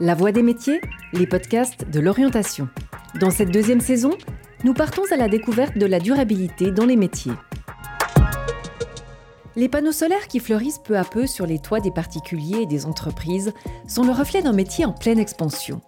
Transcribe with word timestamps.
La 0.00 0.16
Voix 0.16 0.32
des 0.32 0.42
métiers, 0.42 0.80
les 1.12 1.24
podcasts 1.24 1.88
de 1.88 2.00
l'orientation. 2.00 2.68
Dans 3.20 3.30
cette 3.30 3.52
deuxième 3.52 3.80
saison, 3.80 4.10
nous 4.64 4.74
partons 4.74 5.04
à 5.12 5.16
la 5.16 5.28
découverte 5.28 5.78
de 5.78 5.86
la 5.86 6.00
durabilité 6.00 6.72
dans 6.72 6.84
les 6.84 6.96
métiers. 6.96 7.34
Les 9.54 9.68
panneaux 9.68 9.92
solaires 9.92 10.26
qui 10.26 10.40
fleurissent 10.40 10.80
peu 10.80 10.98
à 10.98 11.04
peu 11.04 11.28
sur 11.28 11.46
les 11.46 11.60
toits 11.60 11.78
des 11.78 11.92
particuliers 11.92 12.62
et 12.62 12.66
des 12.66 12.86
entreprises 12.86 13.52
sont 13.86 14.02
le 14.02 14.10
reflet 14.10 14.42
d'un 14.42 14.52
métier 14.52 14.84
en 14.84 14.90
pleine 14.90 15.20
expansion. 15.20 15.80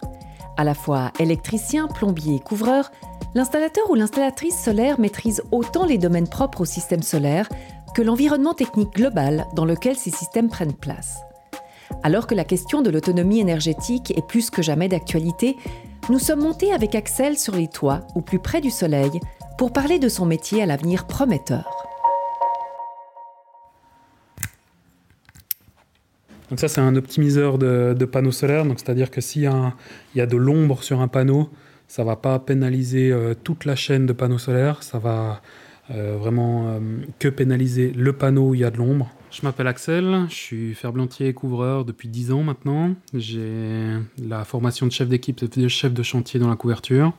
À 0.56 0.62
la 0.62 0.74
fois 0.74 1.10
électricien, 1.18 1.88
plombier 1.88 2.38
couvreur, 2.38 2.92
l'installateur 3.34 3.90
ou 3.90 3.96
l'installatrice 3.96 4.56
solaire 4.56 5.00
maîtrise 5.00 5.42
autant 5.50 5.84
les 5.84 5.98
domaines 5.98 6.28
propres 6.28 6.60
au 6.60 6.64
système 6.64 7.02
solaire 7.02 7.48
que 7.92 8.02
l'environnement 8.02 8.54
technique 8.54 8.94
global 8.94 9.48
dans 9.56 9.64
lequel 9.64 9.96
ces 9.96 10.10
systèmes 10.10 10.48
prennent 10.48 10.76
place. 10.76 11.25
Alors 12.02 12.26
que 12.26 12.34
la 12.34 12.44
question 12.44 12.82
de 12.82 12.90
l'autonomie 12.90 13.40
énergétique 13.40 14.12
est 14.16 14.26
plus 14.26 14.50
que 14.50 14.62
jamais 14.62 14.88
d'actualité, 14.88 15.56
nous 16.10 16.18
sommes 16.18 16.40
montés 16.40 16.72
avec 16.72 16.94
Axel 16.94 17.36
sur 17.36 17.54
les 17.54 17.68
toits, 17.68 18.00
au 18.14 18.20
plus 18.20 18.38
près 18.38 18.60
du 18.60 18.70
soleil, 18.70 19.10
pour 19.58 19.72
parler 19.72 19.98
de 19.98 20.08
son 20.08 20.26
métier 20.26 20.62
à 20.62 20.66
l'avenir 20.66 21.06
prometteur. 21.06 21.86
Donc 26.50 26.60
ça, 26.60 26.68
c'est 26.68 26.80
un 26.80 26.94
optimiseur 26.94 27.58
de, 27.58 28.04
panneaux 28.04 28.32
solaires. 28.32 28.64
C'est-à-dire 28.76 29.10
que 29.10 29.20
s'il 29.20 29.42
y, 29.42 30.20
a 30.20 30.26
de 30.26 30.36
l'ombre 30.36 30.82
sur 30.82 31.00
un 31.00 31.08
panneau, 31.08 31.50
ça 31.88 32.04
va 32.04 32.16
pas 32.16 32.38
pénaliser 32.38 33.10
euh, 33.10 33.34
toute 33.34 33.64
la 33.64 33.76
chaîne 33.76 34.06
de 34.06 34.12
panneaux 34.12 34.38
solaires. 34.38 34.82
Ça 34.82 34.98
va 34.98 35.40
euh, 35.90 36.16
vraiment 36.18 36.68
euh, 36.68 36.80
que 37.18 37.28
pénaliser 37.28 37.92
le 37.92 38.12
panneau 38.12 38.50
où 38.50 38.54
il 38.54 38.60
y 38.60 38.64
a 38.64 38.70
de 38.70 38.78
l'ombre. 38.78 39.10
Je 39.36 39.42
m'appelle 39.42 39.66
Axel, 39.66 40.24
je 40.30 40.34
suis 40.34 40.74
ferblantier 40.74 41.28
et 41.28 41.34
couvreur 41.34 41.84
depuis 41.84 42.08
10 42.08 42.32
ans 42.32 42.42
maintenant. 42.42 42.94
J'ai 43.12 43.92
la 44.18 44.46
formation 44.46 44.86
de 44.86 44.92
chef 44.92 45.08
d'équipe, 45.08 45.44
de 45.44 45.68
chef 45.68 45.92
de 45.92 46.02
chantier 46.02 46.40
dans 46.40 46.48
la 46.48 46.56
couverture. 46.56 47.12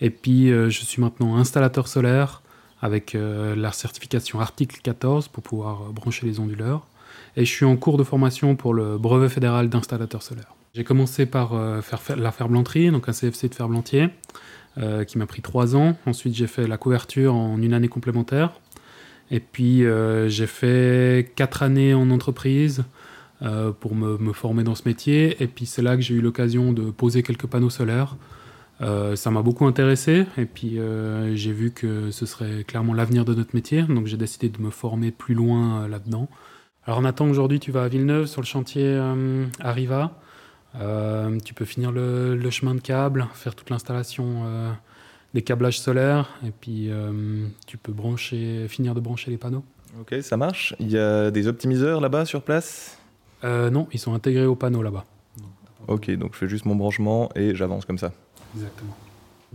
Et 0.00 0.10
puis 0.10 0.48
je 0.48 0.84
suis 0.84 1.00
maintenant 1.00 1.36
installateur 1.36 1.86
solaire 1.86 2.42
avec 2.82 3.16
la 3.16 3.70
certification 3.70 4.40
article 4.40 4.80
14 4.82 5.28
pour 5.28 5.44
pouvoir 5.44 5.92
brancher 5.92 6.26
les 6.26 6.40
onduleurs 6.40 6.88
et 7.36 7.44
je 7.44 7.50
suis 7.50 7.64
en 7.64 7.76
cours 7.76 7.98
de 7.98 8.04
formation 8.04 8.56
pour 8.56 8.74
le 8.74 8.98
brevet 8.98 9.28
fédéral 9.28 9.68
d'installateur 9.68 10.22
solaire. 10.22 10.54
J'ai 10.74 10.84
commencé 10.84 11.26
par 11.26 11.54
euh, 11.54 11.80
faire 11.82 12.16
la 12.16 12.32
ferblanterie, 12.32 12.90
donc 12.90 13.08
un 13.08 13.12
CFC 13.12 13.48
de 13.48 13.54
ferblantier, 13.54 14.08
euh, 14.78 15.04
qui 15.04 15.18
m'a 15.18 15.26
pris 15.26 15.42
trois 15.42 15.76
ans. 15.76 15.96
Ensuite, 16.06 16.34
j'ai 16.34 16.46
fait 16.46 16.66
la 16.66 16.76
couverture 16.76 17.34
en 17.34 17.60
une 17.62 17.74
année 17.74 17.88
complémentaire. 17.88 18.60
Et 19.30 19.40
puis, 19.40 19.84
euh, 19.84 20.28
j'ai 20.28 20.46
fait 20.46 21.32
quatre 21.34 21.62
années 21.62 21.94
en 21.94 22.10
entreprise 22.10 22.84
pour 23.80 23.94
me, 23.94 24.32
former 24.32 24.64
dans 24.64 24.74
ce 24.74 24.82
métier. 24.86 25.36
Et 25.42 25.46
puis, 25.46 25.66
c'est 25.66 25.82
là 25.82 25.96
que 25.96 26.02
j'ai 26.02 26.14
eu 26.14 26.22
l'occasion 26.22 26.72
de 26.72 26.90
poser 26.90 27.22
quelques 27.22 27.46
panneaux 27.46 27.68
solaires. 27.68 28.16
ça 28.80 29.30
m'a 29.30 29.42
beaucoup 29.42 29.66
intéressé 29.66 30.24
et 30.38 30.46
puis 30.46 30.78
j'ai 31.34 31.52
vu 31.52 31.70
que 31.70 32.10
ce 32.10 32.24
serait 32.24 32.64
clairement 32.64 32.94
l'avenir 32.94 33.26
de 33.26 33.34
notre 33.34 33.54
métier, 33.54 33.82
donc 33.82 34.06
j'ai 34.06 34.16
décidé 34.16 34.48
de 34.48 34.62
me 34.62 34.70
former 34.70 35.10
plus 35.10 35.34
loin 35.34 35.86
là-dedans. 35.88 36.30
Alors 36.86 36.98
on 36.98 37.04
attend 37.04 37.26
aujourd'hui 37.28 37.60
tu 37.60 37.70
vas 37.70 37.84
à 37.84 37.88
Villeneuve 37.88 38.26
sur 38.26 38.42
le 38.42 38.46
chantier 38.46 38.84
euh, 38.84 39.46
Arriva. 39.60 40.12
Euh, 40.76 41.38
tu 41.40 41.54
peux 41.54 41.64
finir 41.64 41.92
le, 41.92 42.50
chemin 42.50 42.74
de 42.74 42.80
câble, 42.80 43.26
faire 43.32 43.54
toute 43.54 43.70
l'installation 43.70 44.42
euh, 44.44 44.72
des 45.34 45.42
câblages 45.42 45.80
solaires 45.80 46.30
et 46.46 46.50
puis 46.50 46.90
tu 47.66 47.76
peux 47.76 47.92
brancher, 47.92 48.66
finir 48.68 48.94
de 48.94 49.00
brancher 49.00 49.30
les 49.30 49.36
panneaux. 49.36 49.64
Ok, 50.00 50.14
ça 50.22 50.36
marche. 50.36 50.74
Il 50.80 50.90
y 50.90 50.98
a 50.98 51.30
des 51.30 51.46
optimiseurs 51.48 52.00
là-bas 52.00 52.24
sur 52.24 52.42
place? 52.42 52.98
Non, 53.42 53.86
ils 53.92 53.98
sont 53.98 54.14
intégrés 54.14 54.46
au 54.46 54.54
panneau 54.54 54.82
là-bas. 54.82 55.04
Ok, 55.88 56.10
donc 56.12 56.32
je 56.32 56.38
fais 56.38 56.48
juste 56.48 56.64
mon 56.64 56.76
branchement 56.76 57.30
et 57.34 57.54
j'avance 57.54 57.84
comme 57.84 57.98
ça. 57.98 58.12
Exactement. 58.54 58.96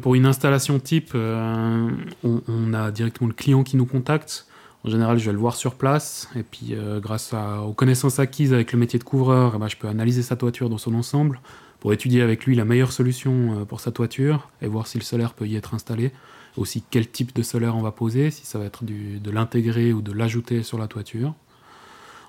Pour 0.02 0.16
une 0.16 0.26
installation 0.26 0.80
type, 0.80 1.12
on, 1.16 1.92
on, 2.24 2.74
a 2.74 2.92
directement 2.92 3.28
le 3.28 3.34
client 3.34 3.64
qui 3.64 3.78
nous 3.78 3.86
contacte. 3.86 4.46
En 4.86 4.90
général, 4.90 5.18
je 5.18 5.26
vais 5.26 5.34
le 5.34 5.38
voir 5.38 5.56
sur 5.56 5.76
place, 5.76 6.30
et 6.38 6.44
puis 6.44 6.70
euh, 6.72 7.02
grâce 7.02 7.34
aux 7.34 7.74
connaissances 7.74 8.20
acquises 8.20 8.54
avec 8.54 8.72
le 8.72 8.80
métier 8.80 8.98
de 8.98 9.04
couvreur, 9.04 9.54
eh 9.56 9.60
ben, 9.60 9.68
je 9.68 9.76
peux 9.76 9.90
analyser 9.90 10.22
sa 10.22 10.38
toiture 10.38 10.70
dans 10.70 10.78
son 10.78 10.94
ensemble 10.96 11.42
pour 11.80 11.94
étudier 11.94 12.22
avec 12.22 12.46
lui 12.46 12.56
la 12.56 12.66
meilleure 12.66 12.92
solution 12.92 13.62
euh, 13.62 13.66
pour 13.66 13.80
sa 13.80 13.92
toiture 13.92 14.50
et 14.62 14.68
voir 14.68 14.88
si 14.88 14.98
le 14.98 15.04
solaire 15.04 15.34
peut 15.34 15.48
y 15.48 15.56
être 15.56 15.74
installé, 15.74 16.12
aussi 16.58 16.84
quel 16.90 17.10
type 17.10 17.34
de 17.36 17.42
solaire 17.44 17.76
on 17.76 17.82
va 17.82 17.92
poser, 17.92 18.32
si 18.32 18.46
ça 18.46 18.60
va 18.60 18.66
être 18.66 18.84
de 18.84 19.32
l'intégrer 19.32 19.94
ou 19.94 20.02
de 20.02 20.12
l'ajouter 20.12 20.64
sur 20.64 20.78
la 20.78 20.88
toiture. 20.88 21.34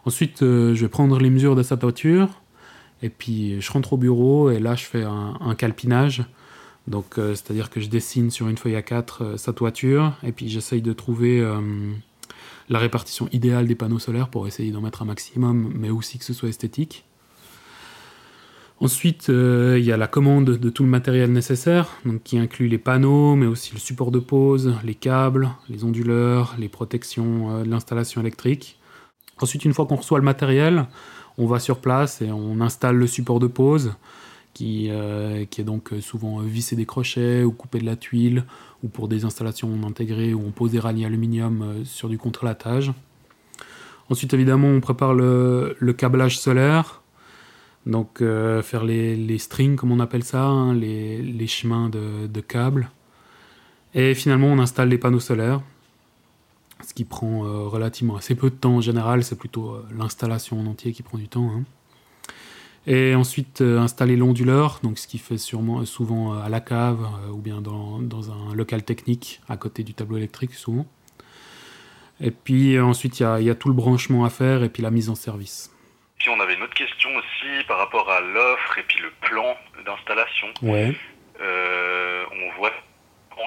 Ensuite, 0.05 0.43
euh, 0.43 0.75
je 0.75 0.83
vais 0.83 0.89
prendre 0.89 1.19
les 1.19 1.31
mesures 1.31 1.57
de 1.57 1.63
sa 1.63 1.77
toiture, 1.77 2.29
et 3.03 3.09
puis 3.09 3.61
je 3.61 3.73
rentre 3.73 3.95
au 3.95 3.97
bureau, 3.97 4.51
et 4.51 4.59
là 4.59 4.75
je 4.75 4.85
fais 4.85 5.03
un, 5.03 5.55
calpinage. 5.57 6.25
Donc, 6.87 7.15
c'est-à-dire 7.17 7.71
que 7.71 7.81
je 7.81 7.89
dessine 7.89 8.31
sur 8.31 8.49
une 8.49 8.57
feuille 8.57 8.75
A4 8.75 9.37
sa 9.37 9.53
toiture, 9.53 10.15
et 10.23 10.33
puis 10.33 10.49
j'essaye 10.49 10.83
de 10.83 10.93
trouver 10.93 11.47
la 12.69 12.79
répartition 12.79 13.29
idéale 13.33 13.67
des 13.67 13.75
panneaux 13.75 13.99
solaires 13.99 14.29
pour 14.29 14.47
essayer 14.47 14.71
d'en 14.71 14.81
mettre 14.81 15.03
un 15.03 15.05
maximum, 15.05 15.73
mais 15.75 15.91
aussi 15.91 16.19
que 16.19 16.25
ce 16.25 16.33
soit 16.33 16.49
esthétique. 16.49 17.05
Ensuite, 18.83 19.29
euh, 19.29 19.77
il 19.79 19.85
y 19.85 19.93
a 19.93 19.99
la 19.99 20.07
commande 20.07 20.47
de 20.47 20.71
tout 20.71 20.83
le 20.83 20.89
matériel 20.89 21.31
nécessaire, 21.31 22.01
qui 22.25 22.39
inclut 22.39 22.67
les 22.67 22.79
panneaux, 22.79 23.37
mais 23.37 23.45
aussi 23.45 23.75
le 23.75 23.79
support 23.79 24.11
de 24.11 24.19
pose, 24.19 24.75
les 24.85 24.95
câbles, 24.95 25.51
les 25.69 25.85
onduleurs, 25.85 26.57
les 26.59 26.71
protections 26.71 27.51
euh, 27.51 27.63
de 27.63 27.69
l'installation 27.69 28.23
électrique. 28.23 28.79
Ensuite, 29.43 29.67
une 29.67 29.75
fois 29.75 29.85
qu'on 29.85 29.97
reçoit 29.97 30.19
le 30.19 30.25
matériel, 30.25 30.87
on 31.37 31.47
va 31.47 31.59
sur 31.59 31.81
place 31.81 32.23
et 32.23 32.33
on 32.33 32.63
installe 32.63 32.97
le 32.97 33.07
support 33.07 33.39
de 33.39 33.49
pose, 33.49 33.93
qui, 34.55 34.89
euh, 34.91 35.45
est 35.45 35.63
donc 35.63 35.91
souvent 36.01 36.39
vissé 36.39 36.75
des 36.75 36.87
crochets 36.87 37.45
ou 37.45 37.53
coupé 37.53 37.81
de 37.81 37.87
la 37.87 37.97
tuile, 37.97 38.45
ou 38.83 38.89
pour 38.89 39.09
des 39.09 39.27
installations 39.27 39.79
intégrées 39.87 40.33
où 40.33 40.41
on 40.41 40.53
pose 40.53 40.71
des 40.71 40.81
rallyes 40.81 41.05
aluminium 41.05 41.85
sur 41.85 42.09
du 42.09 42.17
contre-latage. 42.17 42.95
Ensuite, 44.11 44.35
évidemment, 44.35 44.67
on 44.67 44.81
prépare 44.81 45.15
le, 45.15 45.95
câblage 45.97 46.39
solaire, 46.39 47.00
donc 47.87 48.21
euh, 48.21 48.63
faire 48.63 48.85
les, 48.85 49.39
strings, 49.39 49.77
comme 49.77 49.93
on 49.93 50.01
appelle 50.01 50.25
ça, 50.25 50.45
hein, 50.45 50.75
les, 50.75 51.47
chemins 51.47 51.89
de, 51.89 52.41
câbles. 52.41 52.91
Et 53.95 54.15
finalement, 54.15 54.49
on 54.49 54.59
installe 54.59 54.89
les 54.89 54.99
panneaux 54.99 55.21
solaires, 55.21 55.63
ce 56.87 56.95
qui 56.95 57.05
prend 57.05 57.45
euh, 57.45 57.67
relativement 57.67 58.17
assez 58.17 58.35
peu 58.35 58.51
de 58.51 58.55
temps 58.55 58.77
en 58.77 58.81
général, 58.81 59.25
c'est 59.25 59.37
plutôt 59.37 59.79
l'installation 59.97 60.61
en 60.61 60.67
entier 60.67 60.93
qui 60.93 61.03
prend 61.03 61.19
du 61.19 61.29
temps. 61.29 61.51
Hein. 61.51 61.65
Et 62.87 63.15
ensuite 63.15 63.61
euh, 63.61 63.79
installer 63.79 64.17
l'onduleur, 64.17 64.81
donc 64.83 64.99
ce 64.99 65.07
qui 65.07 65.19
fait 65.19 65.37
sûrement, 65.39 65.85
souvent 65.85 66.35
euh, 66.35 66.41
à 66.41 66.49
la 66.49 66.61
cave 66.61 67.01
euh, 67.03 67.31
ou 67.31 67.37
bien 67.37 67.61
dans, 67.61 68.01
un 68.31 68.55
local 68.55 68.83
technique 68.83 69.41
à 69.49 69.57
côté 69.57 69.85
du 69.85 69.93
tableau 69.93 70.17
électrique 70.17 70.55
souvent. 70.55 70.87
Et 72.21 72.31
puis 72.31 72.79
ensuite 72.81 73.21
il 73.21 73.45
y 73.45 73.51
a, 73.51 73.55
tout 73.55 73.69
le 73.69 73.75
branchement 73.75 74.25
à 74.25 74.31
faire 74.31 74.63
et 74.63 74.69
puis 74.71 74.83
la 74.83 74.91
mise 74.91 75.11
en 75.11 75.15
service. 75.15 75.71
Puis 76.21 76.31
on 76.31 76.39
avait 76.39 76.55
une 76.55 76.63
autre 76.63 76.75
question 76.75 77.11
aussi 77.17 77.65
par 77.67 77.79
rapport 77.79 78.11
à 78.11 78.21
l'offre 78.21 78.79
et 78.79 78.83
puis 78.85 79.01
le 79.01 79.11
plan 79.21 79.57
d'installation. 79.85 80.49
Ouais. 80.63 80.95
on 81.41 82.53
voit 82.57 82.73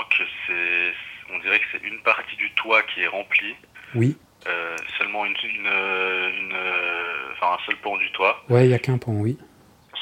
que 0.10 0.24
c'est, 0.46 0.94
on 1.34 1.40
dirait 1.40 1.60
que 1.60 1.66
c'est 1.72 1.84
une 1.84 2.02
partie 2.02 2.36
du 2.36 2.52
toit 2.56 2.84
qui 2.84 3.02
est 3.02 3.08
remplie. 3.08 3.56
Oui. 3.96 4.18
seulement 4.98 5.26
une, 5.26 5.36
une, 5.44 5.68
une 5.68 6.56
un 7.52 7.58
seul 7.66 7.76
pont 7.78 7.98
du 7.98 8.12
toit. 8.12 8.44
Ouais, 8.50 8.66
il 8.66 8.70
n'y 8.70 8.74
a 8.74 8.80
qu'un 8.80 8.98
pont, 8.98 9.20
oui. 9.20 9.38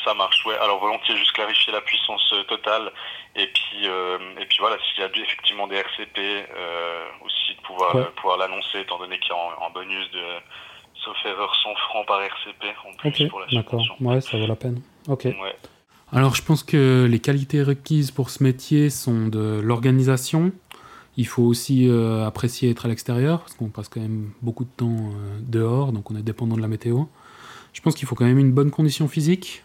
Ça 0.04 0.14
marche, 0.14 0.46
ouais. 0.46 0.56
Alors 0.58 0.80
volontiers 0.80 1.16
juste 1.16 1.32
clarifier 1.34 1.72
la 1.74 1.82
puissance 1.82 2.34
euh, 2.34 2.44
totale 2.44 2.92
et 3.36 3.46
puis 3.48 3.88
euh, 3.88 4.18
et 4.40 4.46
puis 4.46 4.58
voilà 4.60 4.78
s'il 4.80 5.04
y 5.04 5.06
a 5.06 5.10
effectivement 5.24 5.68
des 5.68 5.76
RCP 5.76 6.18
euh, 6.18 7.06
aussi 7.24 7.56
de 7.56 7.62
pouvoir 7.62 8.12
pouvoir 8.14 8.38
l'annoncer 8.38 8.80
étant 8.80 8.98
donné 8.98 9.20
qu'il 9.20 9.30
y 9.30 9.34
a 9.34 9.38
en, 9.38 9.70
bonus 9.70 10.10
de 10.12 10.24
sauf 11.04 11.18
erreur 11.26 11.56
100 11.64 11.76
francs 11.90 12.08
par 12.08 12.22
RCP 12.22 12.64
en 12.88 12.96
plus 12.98 13.28
pour 13.28 13.40
la 13.40 13.48
D'accord. 13.52 13.84
Ouais, 14.00 14.22
ça 14.22 14.38
vaut 14.38 14.48
la 14.48 14.56
peine. 14.56 14.82
Ok. 15.08 15.28
Alors 16.12 16.36
je 16.36 16.44
pense 16.44 16.64
que 16.64 17.08
les 17.10 17.20
qualités 17.20 17.64
requises 17.64 18.12
pour 18.12 18.30
ce 18.30 18.44
métier 18.44 18.90
sont 18.90 19.28
de 19.28 19.60
l'organisation. 19.64 20.52
Il 21.18 21.28
faut 21.28 21.44
aussi 21.44 21.90
apprécier 22.26 22.70
être 22.70 22.86
à 22.86 22.88
l'extérieur 22.90 23.40
parce 23.42 23.54
qu'on 23.54 23.70
passe 23.70 23.90
quand 23.90 24.02
même 24.02 24.32
beaucoup 24.42 24.64
de 24.64 24.70
temps 24.70 25.12
dehors, 25.40 25.92
donc 25.92 26.10
on 26.12 26.16
est 26.16 26.24
dépendant 26.24 26.56
de 26.56 26.62
la 26.62 26.68
météo. 26.68 27.04
Je 27.74 27.82
pense 27.82 27.96
qu'il 27.96 28.08
faut 28.08 28.16
quand 28.16 28.26
même 28.26 28.40
une 28.40 28.52
bonne 28.52 28.72
condition 28.72 29.08
physique. 29.08 29.64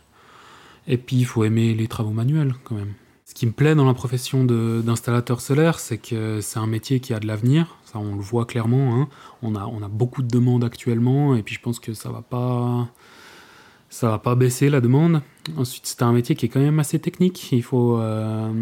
Et 0.88 0.98
puis, 0.98 1.16
il 1.16 1.24
faut 1.24 1.42
aimer 1.42 1.74
les 1.74 1.88
travaux 1.88 2.10
manuels 2.10 2.54
quand 2.62 2.76
même. 2.76 2.94
Ce 3.28 3.34
qui 3.34 3.44
me 3.44 3.50
plaît 3.50 3.74
dans 3.74 3.84
la 3.84 3.92
profession 3.92 4.44
d'installateur 4.44 5.40
solaire, 5.40 5.80
c'est 5.80 5.98
que 5.98 6.40
c'est 6.40 6.60
un 6.60 6.68
métier 6.68 7.00
qui 7.00 7.12
a 7.12 7.18
de 7.18 7.26
l'avenir. 7.26 7.76
Ça, 7.84 7.98
on 7.98 8.14
le 8.14 8.20
voit 8.20 8.44
clairement. 8.44 8.94
Hein. 8.94 9.08
On, 9.42 9.56
a, 9.56 9.88
beaucoup 9.88 10.22
de 10.22 10.28
demandes 10.28 10.62
actuellement. 10.62 11.34
Et 11.34 11.42
puis, 11.42 11.56
je 11.56 11.60
pense 11.60 11.80
que 11.80 11.92
ça 11.92 12.10
va 12.10 12.22
pas 12.22 12.88
ça 13.88 14.10
va 14.10 14.18
pas 14.20 14.36
baisser 14.36 14.70
la 14.70 14.80
demande. 14.80 15.22
Ensuite, 15.56 15.86
c'est 15.86 16.02
un 16.02 16.12
métier 16.12 16.36
qui 16.36 16.46
est 16.46 16.48
quand 16.48 16.60
même 16.60 16.78
assez 16.78 17.00
technique. 17.00 17.50
Il 17.50 17.64
faut, 17.64 17.98
euh, 17.98 18.52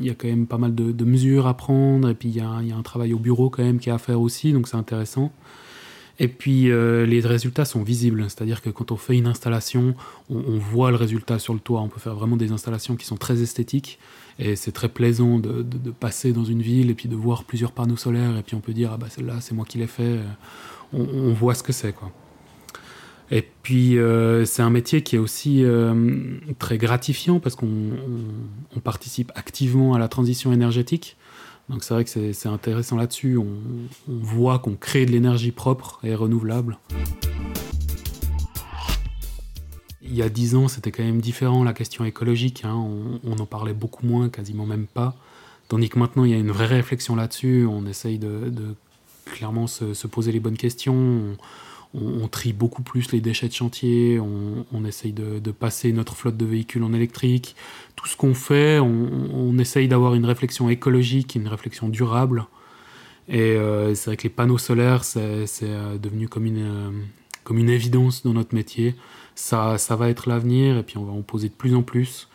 y 0.00 0.08
a 0.08 0.14
quand 0.14 0.28
même 0.28 0.46
pas 0.46 0.58
mal 0.58 0.74
de, 0.74 1.04
mesures 1.04 1.46
à 1.46 1.54
prendre, 1.54 2.08
et 2.08 2.14
puis 2.14 2.30
il 2.30 2.36
y, 2.36 2.40
a, 2.40 2.60
il 2.62 2.68
y, 2.68 2.72
a, 2.72 2.76
un 2.76 2.82
travail 2.82 3.12
au 3.12 3.18
bureau 3.18 3.50
quand 3.50 3.62
même 3.62 3.78
qui 3.78 3.90
est 3.90 3.92
à 3.92 3.98
faire 3.98 4.20
aussi, 4.22 4.54
donc 4.54 4.68
c'est 4.68 4.76
intéressant. 4.76 5.32
Et 6.20 6.28
puis 6.28 6.70
euh, 6.70 7.06
les 7.06 7.20
résultats 7.20 7.64
sont 7.64 7.82
visibles, 7.82 8.24
c'est-à-dire 8.24 8.62
que 8.62 8.70
quand 8.70 8.92
on 8.92 8.96
fait 8.96 9.16
une 9.16 9.26
installation, 9.26 9.94
on, 10.30 10.58
voit 10.58 10.90
le 10.90 10.96
résultat 10.96 11.38
sur 11.38 11.54
le 11.54 11.60
toit. 11.60 11.80
On 11.80 11.88
peut 11.88 11.98
faire 11.98 12.14
vraiment 12.14 12.36
des 12.36 12.52
installations 12.52 12.94
qui 12.94 13.04
sont 13.04 13.16
très 13.16 13.42
esthétiques 13.42 13.98
et 14.38 14.54
c'est 14.54 14.72
très 14.72 14.88
plaisant 14.88 15.38
de, 15.38 15.64
passer 15.98 16.32
dans 16.32 16.44
une 16.44 16.62
ville 16.62 16.90
et 16.90 16.94
puis 16.94 17.08
de 17.08 17.16
voir 17.16 17.44
plusieurs 17.44 17.72
panneaux 17.72 17.96
solaires 17.96 18.36
et 18.36 18.42
puis 18.42 18.54
on 18.54 18.60
peut 18.60 18.72
dire 18.72 18.90
ah 18.92 18.96
bah 18.96 19.06
celle-là 19.08 19.40
c'est 19.40 19.54
moi 19.54 19.64
qui 19.64 19.78
l'ai 19.78 19.86
fait. 19.88 20.20
On, 20.92 21.32
voit 21.32 21.54
ce 21.54 21.64
que 21.64 21.72
c'est 21.72 21.92
quoi. 21.92 22.12
Et 23.32 23.42
puis 23.62 23.98
euh, 23.98 24.44
c'est 24.44 24.62
un 24.62 24.70
métier 24.70 25.02
qui 25.02 25.16
est 25.16 25.18
aussi 25.18 25.64
euh, 25.64 26.38
très 26.60 26.78
gratifiant 26.78 27.40
parce 27.40 27.56
qu'on 27.56 27.68
participe 28.84 29.32
activement 29.34 29.94
à 29.94 29.98
la 29.98 30.06
transition 30.06 30.52
énergétique. 30.52 31.16
Donc 31.68 31.82
c'est 31.82 31.94
vrai 31.94 32.04
que 32.04 32.32
c'est 32.32 32.48
intéressant 32.48 32.96
là-dessus. 32.96 33.38
On, 33.38 33.46
voit 34.06 34.58
qu'on 34.58 34.76
crée 34.76 35.06
de 35.06 35.12
l'énergie 35.12 35.52
propre 35.52 36.00
et 36.02 36.14
renouvelable. 36.14 36.78
Il 40.02 40.14
y 40.14 40.22
a 40.22 40.28
dix 40.28 40.54
ans, 40.54 40.68
c'était 40.68 40.92
quand 40.92 41.02
même 41.02 41.20
différent 41.20 41.64
la 41.64 41.72
question 41.72 42.04
écologique. 42.04 42.64
Hein. 42.64 42.74
On, 43.24 43.38
en 43.38 43.46
parlait 43.46 43.72
beaucoup 43.72 44.06
moins, 44.06 44.28
quasiment 44.28 44.66
même 44.66 44.86
pas. 44.86 45.16
Tandis 45.68 45.88
que 45.88 45.98
maintenant, 45.98 46.24
il 46.24 46.30
y 46.30 46.34
a 46.34 46.38
une 46.38 46.50
vraie 46.50 46.66
réflexion 46.66 47.16
là-dessus. 47.16 47.66
On 47.66 47.86
essaye 47.86 48.18
de, 48.18 48.52
clairement 49.24 49.66
se, 49.66 50.06
poser 50.06 50.32
les 50.32 50.40
bonnes 50.40 50.58
questions 50.58 50.94
on, 50.94 51.36
trie 52.30 52.52
beaucoup 52.52 52.82
plus 52.82 53.12
les 53.12 53.20
déchets 53.20 53.48
de 53.48 53.52
chantier, 53.52 54.20
on, 54.20 54.84
essaye 54.84 55.12
de, 55.12 55.50
passer 55.50 55.92
notre 55.92 56.14
flotte 56.16 56.36
de 56.36 56.44
véhicules 56.44 56.82
en 56.82 56.92
électrique. 56.92 57.54
Tout 57.96 58.06
ce 58.06 58.16
qu'on 58.16 58.34
fait, 58.34 58.80
on, 58.80 59.56
essaye 59.58 59.88
d'avoir 59.88 60.14
une 60.14 60.24
réflexion 60.24 60.68
écologique, 60.68 61.34
une 61.36 61.48
réflexion 61.48 61.88
durable. 61.88 62.46
Et 63.28 63.40
euh, 63.40 63.94
c'est 63.94 64.10
vrai 64.10 64.16
que 64.16 64.24
les 64.24 64.30
panneaux 64.30 64.58
solaires, 64.58 65.04
c'est 65.04 65.46
euh, 65.62 65.96
devenu 65.96 66.28
comme 66.28 66.46
une, 66.46 66.62
euh, 66.62 66.90
comme 67.44 67.58
une 67.58 67.70
évidence 67.70 68.22
dans 68.22 68.34
notre 68.34 68.54
métier. 68.54 68.96
Ça, 69.34 69.78
ça 69.78 69.96
va 69.96 70.10
être 70.10 70.28
l'avenir 70.28 70.76
et 70.76 70.82
puis 70.82 70.98
on 70.98 71.04
va 71.04 71.12
en 71.12 71.22
poser 71.22 71.48
de 71.48 71.54
plus 71.54 71.74
en 71.74 71.82
plus. 71.82 72.28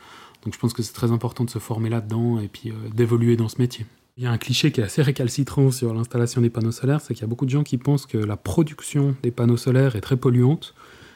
Donc 0.44 0.54
je 0.54 0.60
pense 0.60 0.74
que 0.74 0.82
c'est 0.82 0.94
très 0.94 1.12
important 1.12 1.44
de 1.44 1.50
se 1.50 1.60
former 1.60 1.90
là-dedans 1.90 2.40
et 2.40 2.48
puis 2.48 2.72
d'évoluer 2.94 3.36
dans 3.36 3.50
ce 3.50 3.62
métier. 3.62 3.86
Il 4.20 4.24
y 4.24 4.26
a 4.26 4.32
un 4.32 4.38
cliché 4.38 4.74
qui 4.74 4.82
est 4.82 4.84
assez 4.84 5.02
récalcitrant 5.02 5.72
sur 5.72 5.94
l'installation 5.94 6.42
des 6.42 6.50
panneaux 6.50 6.74
solaires, 6.74 7.00
c'est 7.00 7.14
qu'il 7.14 7.22
y 7.22 7.24
a 7.24 7.28
beaucoup 7.28 7.46
de 7.46 7.52
gens 7.52 7.64
qui 7.64 7.78
pensent 7.78 8.06
que 8.06 8.18
la 8.18 8.36
production 8.36 9.16
des 9.24 9.32
panneaux 9.32 9.56
solaires 9.56 9.96
est 9.96 10.02
très 10.02 10.18
polluante, 10.18 10.76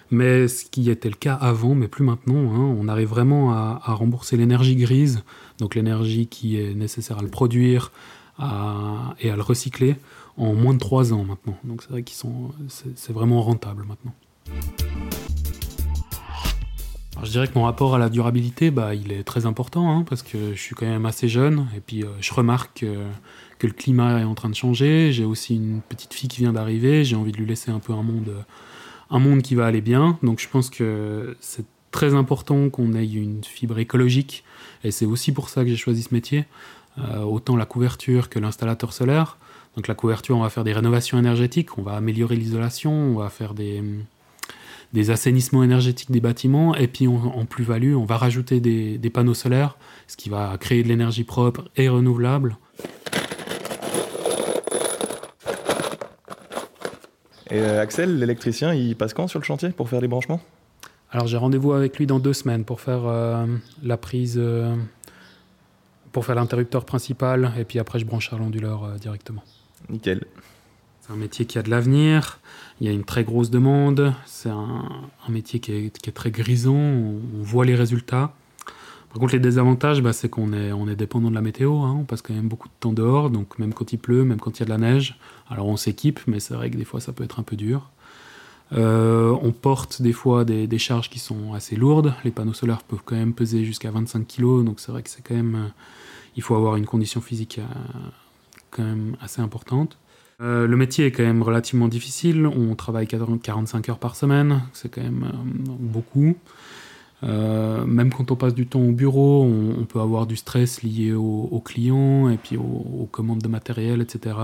mais 0.10 0.48
ce 0.48 0.64
qui 0.64 0.90
était 0.90 1.10
le 1.10 1.18
cas 1.18 1.34
avant, 1.34 1.76
mais 1.76 1.90
plus 1.90 2.06
maintenant. 2.06 2.54
Hein. 2.54 2.78
on 2.80 2.88
arrive 2.88 3.10
vraiment 3.10 3.52
à, 3.52 3.82
rembourser 3.88 4.38
l'énergie 4.38 4.78
grise, 4.78 5.22
donc 5.58 5.76
l'énergie 5.76 6.28
qui 6.28 6.58
est 6.58 6.74
nécessaire 6.76 7.18
à 7.18 7.24
le 7.24 7.28
produire 7.28 7.92
et 8.40 9.30
à 9.30 9.36
le 9.36 9.42
recycler, 9.42 9.98
en 10.38 10.54
moins 10.54 10.74
de 10.74 10.80
3 10.80 11.12
ans 11.12 11.26
maintenant. 11.26 11.58
Donc 11.66 11.82
c'est 11.82 11.90
vrai 11.90 12.04
qu'ils 12.04 12.16
sont, 12.16 12.52
c'est 12.70 13.12
vraiment 13.12 13.42
rentable 13.42 13.84
maintenant 13.86 14.16
je 17.24 17.32
dirais 17.32 17.48
que 17.48 17.54
mon 17.56 17.64
rapport 17.64 17.96
à 17.96 17.98
la 17.98 18.10
durabilité, 18.10 18.72
bah, 18.72 18.96
il 18.96 19.12
est 19.12 19.24
très 19.24 19.46
important, 19.46 19.92
hein, 19.92 20.06
parce 20.08 20.24
que 20.24 20.54
je 20.54 20.60
suis 20.60 20.76
quand 20.76 20.86
même 20.86 21.06
assez 21.06 21.28
jeune, 21.28 21.68
et 21.76 21.80
puis 21.80 22.04
euh, 22.04 22.08
je 22.20 22.34
remarque 22.34 22.86
que 23.60 23.68
le 23.68 23.74
climat 23.74 24.20
est 24.20 24.26
en 24.26 24.36
train 24.36 24.50
de 24.50 24.56
changer. 24.56 25.12
J'ai 25.12 25.26
aussi 25.26 25.56
une 25.56 25.82
petite 25.82 26.14
fille 26.14 26.30
qui 26.30 26.42
vient 26.42 26.54
d'arriver, 26.54 27.04
j'ai 27.04 27.16
envie 27.16 27.32
de 27.32 27.38
lui 27.38 27.46
laisser 27.46 27.72
un 27.72 27.80
peu 27.80 27.94
un 27.94 28.04
monde, 28.04 28.34
un 29.10 29.20
monde 29.20 29.42
qui 29.42 29.56
va 29.56 29.66
aller 29.66 29.82
bien. 29.82 30.18
Donc 30.24 30.40
je 30.40 30.50
pense 30.50 30.70
que 30.70 31.38
c'est 31.40 31.66
très 31.92 32.14
important 32.14 32.70
qu'on 32.70 32.94
ait 32.94 33.06
une 33.06 33.44
fibre 33.44 33.80
écologique, 33.80 34.44
et 34.84 34.92
c'est 34.92 35.06
aussi 35.06 35.32
pour 35.32 35.50
ça 35.50 35.64
que 35.64 35.70
j'ai 35.70 35.78
choisi 35.78 36.04
ce 36.04 36.14
métier, 36.14 36.46
euh, 36.98 37.22
autant 37.22 37.56
la 37.56 37.66
couverture 37.66 38.30
que 38.30 38.40
l'installateur 38.40 38.94
solaire. 38.94 39.38
Donc 39.76 39.88
la 39.88 39.96
couverture, 39.96 40.38
on 40.38 40.42
va 40.42 40.50
faire 40.50 40.64
des 40.64 40.74
rénovations 40.74 41.18
énergétiques, 41.18 41.78
on 41.78 41.82
va 41.82 41.94
améliorer 41.94 42.36
l'isolation, 42.36 42.92
on 42.92 43.18
va 43.18 43.30
faire 43.30 43.54
des 43.54 43.82
des 44.94 45.10
assainissements 45.10 45.64
énergétiques 45.64 46.12
des 46.12 46.22
bâtiments, 46.22 46.76
et 46.76 46.88
puis 46.88 47.08
en 47.08 47.46
plus-value, 47.46 47.96
on 47.96 48.06
va 48.06 48.18
rajouter 48.18 48.60
des, 48.60 49.10
panneaux 49.10 49.34
solaires, 49.34 49.78
ce 50.08 50.16
qui 50.16 50.30
va 50.30 50.56
créer 50.60 50.84
de 50.84 50.88
l'énergie 50.88 51.24
propre 51.24 51.70
et 51.76 51.90
renouvelable. 51.90 52.58
Et 57.50 57.60
euh, 57.60 57.82
Axel, 57.82 58.18
l'électricien, 58.18 58.74
il 58.74 58.96
passe 58.96 59.14
quand 59.14 59.28
sur 59.28 59.40
le 59.40 59.46
chantier 59.46 59.70
pour 59.70 59.90
faire 59.90 60.02
les 60.02 60.08
branchements? 60.08 60.42
Alors 61.12 61.28
j'ai 61.28 61.38
rendez-vous 61.38 61.74
avec 61.74 62.00
lui 62.00 62.08
dans 62.08 62.18
deux 62.18 62.34
semaines 62.34 62.66
pour 62.66 62.82
faire 62.82 63.06
euh, 63.06 63.46
la 63.84 63.98
prise, 63.98 64.40
euh, 64.40 64.76
pour 66.12 66.26
faire 66.26 66.36
l'interrupteur 66.36 66.86
principal, 66.86 67.52
et 67.58 67.66
puis 67.66 67.78
après 67.78 68.00
je 68.00 68.06
branche 68.06 68.34
à 68.34 68.38
l'onduleur 68.38 68.94
directement. 69.00 69.44
Nickel. 69.90 70.26
C'est 71.06 71.12
un 71.12 71.18
métier 71.18 71.44
qui 71.44 71.58
a 71.58 71.64
de 71.64 71.70
l'avenir, 71.70 72.40
il 72.80 72.88
y 72.88 72.90
a 72.90 72.94
une 72.94 73.04
très 73.04 73.26
grosse 73.26 73.50
demande, 73.50 74.14
c'est 74.26 74.50
un, 74.50 74.88
métier 75.28 75.60
qui 75.60 75.74
est, 75.74 76.14
très 76.14 76.32
grisant, 76.32 76.76
on, 76.76 77.20
voit 77.42 77.66
les 77.66 77.76
résultats. 77.76 78.34
Par 79.10 79.20
contre, 79.20 79.34
les 79.34 79.42
désavantages, 79.42 80.02
bah, 80.02 80.14
c'est 80.14 80.30
qu'on 80.30 80.54
est, 80.54 80.96
dépendant 80.96 81.30
de 81.30 81.36
la 81.36 81.42
météo, 81.42 81.82
hein. 81.82 81.98
on 82.00 82.04
passe 82.06 82.22
quand 82.22 82.34
même 82.34 82.48
beaucoup 82.48 82.70
de 82.70 82.74
temps 82.80 82.94
dehors, 82.94 83.30
donc 83.30 83.60
même 83.60 83.74
quand 83.74 83.92
il 83.92 83.98
pleut, 83.98 84.24
même 84.24 84.40
quand 84.40 84.58
il 84.58 84.62
y 84.62 84.64
a 84.64 84.66
de 84.66 84.70
la 84.70 84.78
neige, 84.78 85.20
alors 85.50 85.68
on 85.68 85.76
s'équipe, 85.76 86.22
mais 86.26 86.40
c'est 86.40 86.54
vrai 86.54 86.70
que 86.70 86.78
des 86.78 86.86
fois 86.86 87.02
ça 87.02 87.12
peut 87.12 87.26
être 87.26 87.38
un 87.38 87.44
peu 87.44 87.58
dur. 87.58 87.90
Euh, 88.72 89.38
on 89.42 89.52
porte 89.52 90.02
des 90.02 90.14
fois 90.14 90.46
des, 90.46 90.78
charges 90.78 91.10
qui 91.10 91.20
sont 91.20 91.54
assez 91.54 91.76
lourdes, 91.76 92.14
les 92.24 92.32
panneaux 92.32 92.54
solaires 92.54 92.82
peuvent 92.82 93.04
quand 93.04 93.18
même 93.18 93.34
peser 93.34 93.66
jusqu'à 93.66 93.92
25 93.92 94.26
kg, 94.26 94.64
donc 94.64 94.80
c'est 94.80 94.94
vrai 94.94 95.04
que 95.04 95.10
c'est 95.10 95.22
quand 95.22 95.36
même... 95.36 95.72
il 96.38 96.44
faut 96.44 96.56
avoir 96.56 96.78
une 96.78 96.86
condition 96.86 97.20
physique 97.20 97.60
euh, 97.60 97.64
quand 98.72 98.84
même 98.84 99.18
assez 99.20 99.42
importante. 99.42 99.98
Euh, 100.42 100.68
le 100.68 100.78
métier 100.78 101.06
est 101.06 101.12
quand 101.12 101.24
même 101.24 101.44
relativement 101.44 101.88
difficile. 101.88 102.48
On 102.48 102.76
travaille 102.76 103.08
45 103.08 103.90
heures 103.90 104.00
par 104.00 104.16
semaine, 104.16 104.62
c'est 104.74 104.90
quand 104.90 105.02
même 105.02 105.26
euh, 105.26 105.72
beaucoup. 105.80 106.36
Euh, 107.24 107.86
même 107.86 108.12
quand 108.12 108.32
on 108.32 108.36
passe 108.36 108.54
du 108.54 108.68
temps 108.68 108.82
au 108.82 108.92
bureau, 108.92 109.44
on, 109.44 109.86
peut 109.86 110.02
avoir 110.02 110.26
du 110.28 110.36
stress 110.36 110.84
lié 110.84 111.14
aux, 111.14 111.62
clients 111.64 112.30
et 112.30 112.38
puis 112.38 112.58
aux, 112.58 113.08
commandes 113.12 113.42
de 113.42 113.48
matériel, 113.48 114.02
etc. 114.02 114.36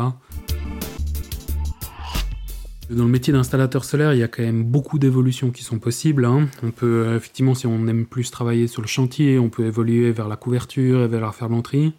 Dans 2.90 3.04
le 3.04 3.10
métier 3.10 3.34
d'installateur 3.34 3.84
solaire, 3.84 4.14
il 4.14 4.20
y 4.20 4.24
a 4.24 4.30
quand 4.30 4.44
même 4.44 4.64
beaucoup 4.64 4.98
d'évolutions 4.98 5.52
qui 5.52 5.64
sont 5.64 5.78
possibles. 5.78 6.24
Hein. 6.24 6.48
On 6.64 6.72
peut, 6.72 7.14
effectivement, 7.16 7.54
si 7.54 7.68
on 7.68 7.86
aime 7.88 8.06
plus 8.06 8.32
travailler 8.32 8.68
sur 8.68 8.82
le 8.82 8.88
chantier, 8.88 9.38
on 9.38 9.50
peut 9.50 9.66
évoluer 9.66 10.12
vers 10.12 10.30
la 10.30 10.38
couverture 10.38 11.02
et 11.02 11.08
vers 11.08 11.22
la 11.22 11.34
ferblanterie, 11.34 11.94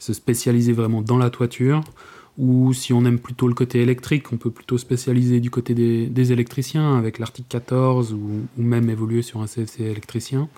se 0.00 0.12
spécialiser 0.12 0.72
vraiment 0.72 1.02
dans 1.02 1.18
la 1.18 1.30
toiture. 1.30 1.82
Ou 2.38 2.74
si 2.74 2.92
on 2.92 3.04
aime 3.06 3.18
plutôt 3.18 3.48
le 3.48 3.54
côté 3.54 3.80
électrique, 3.80 4.30
on 4.32 4.36
peut 4.36 4.50
plutôt 4.50 4.76
spécialiser 4.76 5.40
du 5.40 5.50
côté 5.50 5.74
des, 5.74 6.32
électriciens 6.32 6.96
avec 6.96 7.18
l'article 7.18 7.48
14 7.48 8.12
ou, 8.12 8.46
même 8.58 8.90
évoluer 8.90 9.22
sur 9.22 9.40
un 9.40 9.46
CFC 9.46 9.84
électricien 9.84 10.48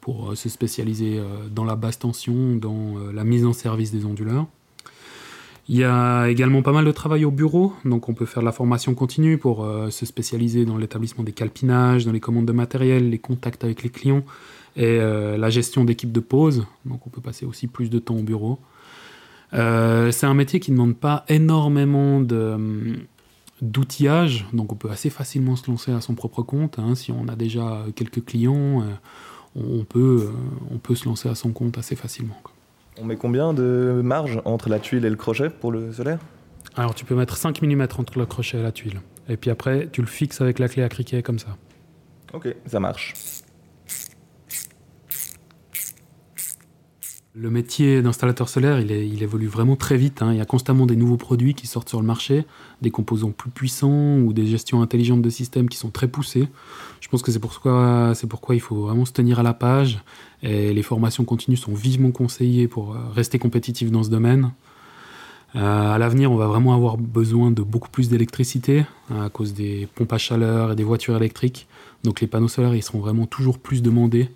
pour 0.00 0.30
euh, 0.30 0.34
se 0.34 0.48
spécialiser 0.48 1.18
euh, 1.18 1.48
dans 1.50 1.64
la 1.64 1.76
basse 1.76 1.98
tension, 1.98 2.54
dans 2.56 2.98
euh, 2.98 3.12
la 3.12 3.24
mise 3.24 3.46
en 3.46 3.52
service 3.52 3.90
des 3.90 4.04
onduleurs. 4.04 4.46
Il 5.68 5.76
y 5.76 5.82
a 5.82 6.28
également 6.28 6.62
pas 6.62 6.72
mal 6.72 6.84
de 6.84 6.92
travail 6.92 7.24
au 7.24 7.30
bureau, 7.30 7.72
donc 7.84 8.08
on 8.08 8.14
peut 8.14 8.26
faire 8.26 8.42
de 8.42 8.46
la 8.46 8.52
formation 8.52 8.94
continue 8.94 9.38
pour 9.38 9.66
se 9.88 10.04
spécialiser 10.04 10.66
dans 10.66 10.76
l'établissement 10.76 11.24
des 11.24 11.32
calpinages, 11.32 12.04
dans 12.04 12.12
les 12.12 12.20
commandes 12.20 12.44
de 12.44 12.52
matériel, 12.52 13.08
les 13.08 13.18
contacts 13.18 13.64
avec 13.64 13.82
les 13.82 13.88
clients 13.88 14.24
et 14.76 14.98
la 14.98 15.48
gestion 15.48 15.86
d'équipes 15.86 16.12
de 16.12 16.20
pause. 16.20 16.66
Donc 16.84 17.06
on 17.06 17.08
peut 17.08 17.22
passer 17.22 17.46
aussi 17.46 17.66
plus 17.66 17.88
de 17.88 17.98
temps 17.98 18.16
au 18.16 18.22
bureau. 18.22 18.58
Euh, 19.54 20.10
c'est 20.10 20.26
un 20.26 20.34
métier 20.34 20.60
qui 20.60 20.70
ne 20.72 20.76
demande 20.76 20.96
pas 20.96 21.24
énormément 21.28 22.20
de, 22.20 22.98
d'outillage, 23.62 24.46
donc 24.52 24.72
on 24.72 24.76
peut 24.76 24.90
assez 24.90 25.10
facilement 25.10 25.56
se 25.56 25.70
lancer 25.70 25.92
à 25.92 26.00
son 26.00 26.14
propre 26.14 26.42
compte. 26.42 26.78
Hein. 26.78 26.94
Si 26.94 27.12
on 27.12 27.28
a 27.28 27.36
déjà 27.36 27.84
quelques 27.94 28.24
clients, 28.24 28.82
euh, 28.82 28.86
on, 29.54 29.84
peut, 29.84 30.28
euh, 30.28 30.32
on 30.72 30.78
peut 30.78 30.94
se 30.94 31.06
lancer 31.06 31.28
à 31.28 31.34
son 31.34 31.52
compte 31.52 31.78
assez 31.78 31.96
facilement. 31.96 32.36
On 33.00 33.04
met 33.04 33.16
combien 33.16 33.54
de 33.54 34.00
marge 34.04 34.40
entre 34.44 34.68
la 34.68 34.78
tuile 34.78 35.04
et 35.04 35.10
le 35.10 35.16
crochet 35.16 35.50
pour 35.50 35.72
le 35.72 35.92
solaire? 35.92 36.18
Alors 36.76 36.94
tu 36.94 37.04
peux 37.04 37.14
mettre 37.14 37.36
5 37.36 37.62
mm 37.62 37.86
entre 37.98 38.18
le 38.18 38.26
crochet 38.26 38.58
et 38.58 38.62
la 38.62 38.72
tuile. 38.72 39.00
Et 39.28 39.36
puis 39.36 39.50
après, 39.50 39.88
tu 39.90 40.00
le 40.00 40.06
fixes 40.06 40.40
avec 40.40 40.58
la 40.58 40.68
clé 40.68 40.82
à 40.82 40.88
criquet 40.88 41.22
comme 41.22 41.38
ça. 41.38 41.56
Ok, 42.32 42.54
ça 42.66 42.80
marche. 42.80 43.14
Le 47.36 47.50
métier 47.50 48.00
d'installateur 48.00 48.48
solaire, 48.48 48.78
il, 48.78 49.20
évolue 49.20 49.48
vraiment 49.48 49.74
très 49.74 49.96
vite. 49.96 50.22
Hein. 50.22 50.30
Il 50.30 50.38
y 50.38 50.40
a 50.40 50.44
constamment 50.44 50.86
des 50.86 50.94
nouveaux 50.94 51.16
produits 51.16 51.54
qui 51.54 51.66
sortent 51.66 51.88
sur 51.88 52.00
le 52.00 52.06
marché, 52.06 52.46
des 52.80 52.92
composants 52.92 53.32
plus 53.32 53.50
puissants 53.50 54.18
ou 54.18 54.32
des 54.32 54.46
gestions 54.46 54.82
intelligentes 54.82 55.20
de 55.20 55.30
systèmes 55.30 55.68
qui 55.68 55.76
sont 55.76 55.90
très 55.90 56.06
poussées. 56.06 56.48
Je 57.00 57.08
pense 57.08 57.22
que 57.22 57.32
c'est 57.32 57.40
pourquoi, 57.40 58.14
il 58.54 58.60
faut 58.60 58.76
vraiment 58.76 59.04
se 59.04 59.10
tenir 59.10 59.40
à 59.40 59.42
la 59.42 59.52
page. 59.52 59.98
Et 60.44 60.72
les 60.72 60.82
formations 60.82 61.24
continues 61.24 61.56
sont 61.56 61.74
vivement 61.74 62.12
conseillées 62.12 62.68
pour 62.68 62.94
euh, 62.94 62.98
rester 63.12 63.40
compétitif 63.40 63.90
dans 63.90 64.04
ce 64.04 64.10
domaine. 64.10 64.52
Euh, 65.56 65.92
à 65.92 65.98
l'avenir, 65.98 66.30
on 66.30 66.36
va 66.36 66.46
vraiment 66.46 66.72
avoir 66.72 66.98
besoin 66.98 67.50
de 67.50 67.62
beaucoup 67.62 67.88
plus 67.88 68.08
d'électricité 68.08 68.86
hein, 69.10 69.24
à 69.24 69.28
cause 69.28 69.54
des 69.54 69.88
pompes 69.96 70.12
à 70.12 70.18
chaleur 70.18 70.70
et 70.70 70.76
des 70.76 70.84
voitures 70.84 71.16
électriques. 71.16 71.66
Donc 72.04 72.20
les 72.20 72.28
panneaux 72.28 72.46
solaires, 72.46 72.76
ils 72.76 72.82
seront 72.82 73.00
vraiment 73.00 73.26
toujours 73.26 73.58
plus 73.58 73.82
demandés. 73.82 74.30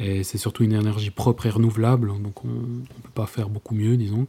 Et 0.00 0.22
c'est 0.22 0.38
surtout 0.38 0.64
une 0.64 0.72
énergie 0.72 1.10
propre 1.10 1.46
et 1.46 1.50
renouvelable, 1.50 2.08
donc 2.22 2.44
on 2.44 2.48
ne 2.48 3.02
peut 3.02 3.10
pas 3.14 3.26
faire 3.26 3.48
beaucoup 3.48 3.74
mieux, 3.74 3.96
disons. 3.96 4.26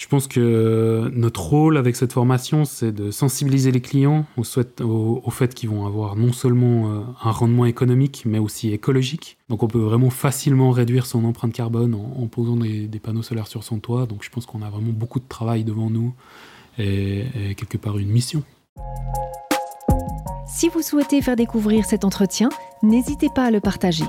Je 0.00 0.06
pense 0.06 0.28
que 0.28 1.10
notre 1.12 1.42
rôle 1.42 1.76
avec 1.76 1.94
cette 1.94 2.14
formation, 2.14 2.64
c'est 2.64 2.90
de 2.90 3.10
sensibiliser 3.10 3.70
les 3.70 3.82
clients 3.82 4.24
au, 4.38 5.30
fait 5.30 5.54
qu'ils 5.54 5.68
vont 5.68 5.84
avoir 5.84 6.16
non 6.16 6.32
seulement 6.32 6.90
euh, 6.90 7.00
un 7.22 7.30
rendement 7.30 7.66
économique, 7.66 8.22
mais 8.24 8.38
aussi 8.38 8.72
écologique. 8.72 9.36
Donc 9.50 9.62
on 9.62 9.68
peut 9.68 9.78
vraiment 9.78 10.08
facilement 10.08 10.70
réduire 10.70 11.04
son 11.04 11.26
empreinte 11.26 11.52
carbone 11.52 11.94
en, 11.94 12.26
posant 12.28 12.56
des, 12.56 12.88
panneaux 12.98 13.22
solaires 13.22 13.46
sur 13.46 13.62
son 13.62 13.78
toit. 13.78 14.06
Donc 14.06 14.24
je 14.24 14.30
pense 14.30 14.46
qu'on 14.46 14.62
a 14.62 14.70
vraiment 14.70 14.92
beaucoup 14.92 15.20
de 15.20 15.28
travail 15.28 15.64
devant 15.64 15.90
nous 15.90 16.14
et 16.78 17.26
quelque 17.54 17.76
part 17.76 17.98
une 17.98 18.08
mission. 18.08 18.42
Si 20.52 20.68
vous 20.68 20.82
souhaitez 20.82 21.22
faire 21.22 21.36
découvrir 21.36 21.84
cet 21.84 22.04
entretien, 22.04 22.48
n'hésitez 22.82 23.28
pas 23.34 23.44
à 23.44 23.50
le 23.50 23.60
partager. 23.60 24.04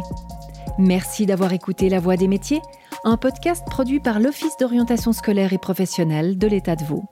Merci 0.80 1.26
d'avoir 1.26 1.54
écouté 1.54 1.88
La 1.88 2.00
Voix 2.00 2.18
des 2.18 2.28
métiers 2.28 2.62
un 3.04 3.18
podcast 3.18 3.64
produit 3.66 4.00
par 4.00 4.20
l'Office 4.20 4.58
d'orientation 4.60 5.12
scolaire 5.14 5.54
et 5.54 5.58
professionnelle 5.58 6.38
de 6.38 6.48
l'État 6.48 6.76
de 6.76 6.84
Vaud. 6.84 7.04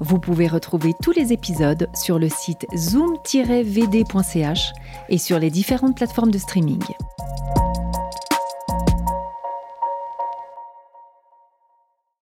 Vous 0.00 0.20
pouvez 0.20 0.46
retrouver 0.46 0.92
tous 1.02 1.10
les 1.12 1.32
épisodes 1.32 1.88
sur 1.94 2.18
le 2.18 2.28
site 2.28 2.66
zoom-vd.ch 2.76 4.72
et 5.08 5.18
sur 5.18 5.38
les 5.40 5.50
différentes 5.50 5.96
plateformes 5.96 6.30
de 6.30 6.38
streaming. 6.38 6.82